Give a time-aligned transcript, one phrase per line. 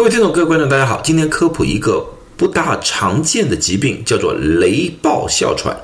[0.00, 0.98] 各位听众、各位观众，大家好。
[1.04, 2.02] 今天科普一个
[2.34, 5.78] 不大常见的疾病，叫做雷暴哮喘。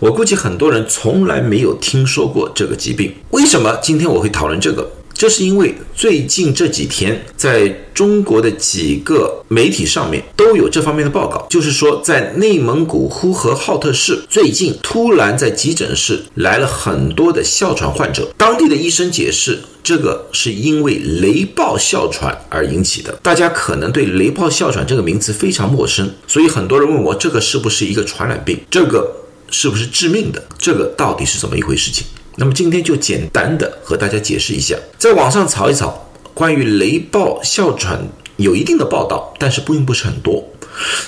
[0.00, 3.14] 我估计很多人从来没有听说过这个疾病。
[3.30, 4.90] 为什么今天我会讨论这个？
[5.14, 18.28] 这是因为最近这几天，在中国的几个媒体上面都有这方面的报告，就是说，在内蒙古呼和浩特市，最近突然在急诊室来了很多的哮喘患者。
[18.36, 23.12] 当地的医生解释，这个是因为雷暴哮喘而引起的。
[23.22, 28.58] 大家可能对雷暴哮喘这个名词非常陌生，所以很多人问我，这个是不是一个传染病？
[28.68, 29.08] 这个
[29.50, 30.42] 是不是致命的？
[30.58, 32.04] 这个到底是怎么一回事情？
[32.36, 35.92] 那么今天就简单的和大家解释一下，在网上查一查
[36.32, 38.00] 关于雷暴哮喘
[38.36, 40.44] 有一定的报道，但是并不是很多。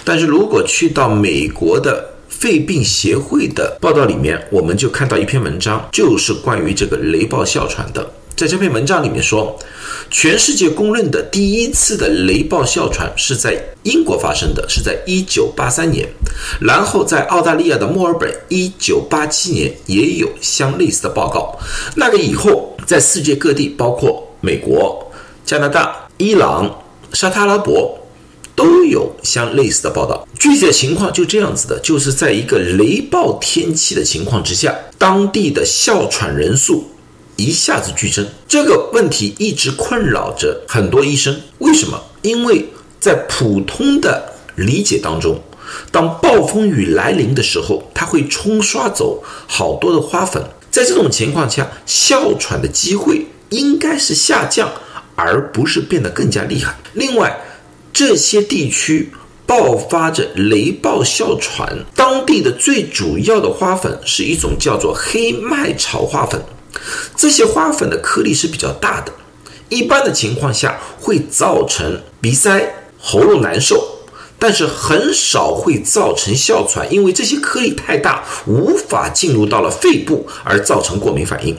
[0.05, 8.09] 但是如果去到美国的肺病协会的报道里面，我们就看到一篇文章，就是关于这个雷暴哮喘的。
[8.37, 9.59] 在这篇文章里面说，
[10.11, 16.09] 全世界公认的第一次的雷暴哮喘是在英国发生的，是在一九八三年，
[16.61, 21.59] 然后在澳大利亚的墨尔本，一九八七年也有相类似的报告。
[21.97, 25.11] 那个以后，在世界各地，包括美国、
[25.45, 27.99] 加拿大、伊朗、沙特阿拉伯，
[28.55, 30.27] 都有相类似的报道。
[30.39, 36.85] 具体的情况就这样子的，就是在一个雷暴天气的情况之下，当地的哮喘人数。
[37.37, 41.39] 一下子剧增，这个问题一直困扰着很多医生。
[41.59, 42.03] 为什么？
[42.23, 42.67] 因为
[42.99, 45.39] 在普通的理解当中，
[45.93, 50.43] 当暴风雨来临的时候，它会冲刷走好多的花粉。
[50.71, 54.71] 在这种情况下，哮喘的机会应该是下降，
[55.15, 56.75] 而不是变得更加厉害。
[56.95, 57.39] 另外，
[57.93, 59.11] 这些地区
[59.47, 66.43] 爆发着雷暴哮喘，当地的最主要的花粉是一种叫做黑麦草花粉。
[67.17, 69.13] 这些花粉的颗粒是比较大的，
[69.69, 73.85] 一般的情况下会造成鼻塞、喉咙难受，
[74.39, 81.57] 但是很少会造成哮喘，因为这些颗粒太大，无法进入到了肺部而造成过敏反应。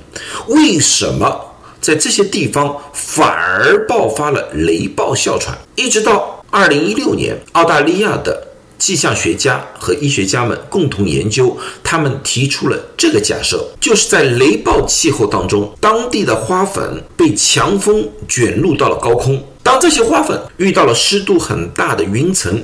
[0.47, 5.57] 为什么在这些地方反而爆发了雷暴哮喘？
[5.75, 8.46] 一直到二零一六年，澳大利亚的。
[8.79, 19.43] 气象学家和医学家们共同研究，他们提出了这个假设，就是在雷暴气候当中，当地的花粉被强风卷入到了高空。
[19.63, 22.63] 当这些花粉遇到了湿度很大的云层，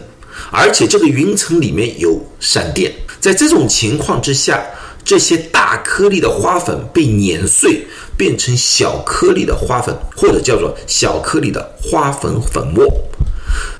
[0.51, 4.63] 而且这个云层里面有闪电，在这种情况之下，
[5.03, 7.85] 这些大颗粒的花粉被碾碎，
[8.15, 12.85] 变成小颗粒的花粉，或者叫做小颗粒的花粉粉末。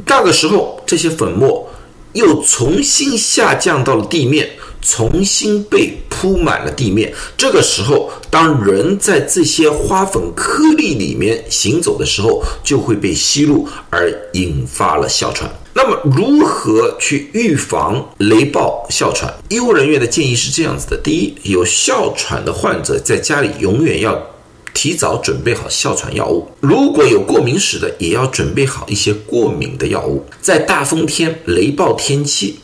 [0.06, 1.70] 那个时候，这些粉末。
[2.14, 4.50] 又重新下降到了地面，
[4.82, 7.14] 重新被铺满了地面。
[7.38, 15.50] 这个时候，当人在这些花粉颗粒里面行走的时候，就会被吸入，而引发了哮喘。
[15.74, 19.34] 那么，如何去预防雷暴哮喘？
[19.50, 24.33] 医务人员的建议是这样子的：第一，有哮喘的患者在家里永远要。
[24.74, 30.26] 提早准备好哮喘药物，如果有过敏史的，也要准备好一些过敏的药物。
[30.42, 32.60] 在大风天、雷暴天气，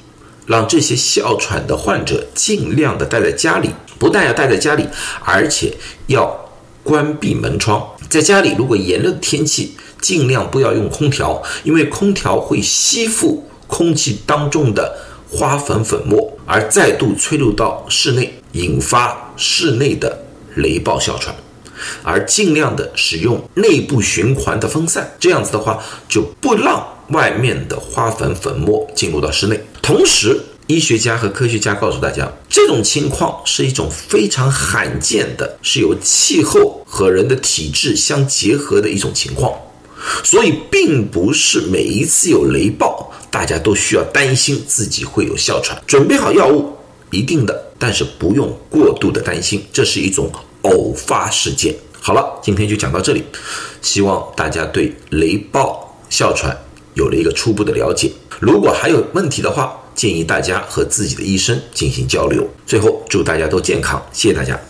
[0.45, 4.85] 让这些哮喘的患者尽量的待在家里，不但要待在家里，
[5.23, 5.73] 而且
[6.07, 6.49] 要
[6.83, 7.87] 关闭门窗。
[8.09, 14.97] 在家里，如果炎热的天气，尽量不要用空调，因为空调会吸附空气当中的
[15.29, 21.35] 花粉粉末，而再度吹入到室内，引发室内的雷暴哮喘。
[22.03, 29.59] 而尽量的使用内部循环的风扇，这样子的话就不让外面的花粉粉末进入到室内。
[29.81, 39.51] 同时，医学家和科学家告诉大家，这种情况是一种非常罕见的，是由气候和人的体质相结合的一种情况，
[40.23, 45.81] 所以并不是每一次有雷暴，大家都需要担心自己会有哮喘。
[45.87, 46.71] 准备好药物，
[47.09, 50.31] 一定的，但是不用过度的担心，这是一种。
[50.63, 53.23] 偶发事件，好了，今天就讲到这里，
[53.81, 56.57] 希望大家对雷暴哮喘
[56.93, 58.11] 有了一个初步的了解。
[58.39, 62.47] 如果还有问题的话，建议大家和自己的医生进行交流。
[62.65, 64.68] 最后，祝大家都健康，谢谢大家。